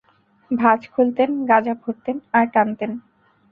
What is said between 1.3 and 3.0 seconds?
গাঁজা ভরতেন আর টানতেন।